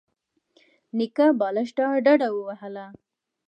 [0.97, 2.85] نيکه بالښت ته ډډه ووهله.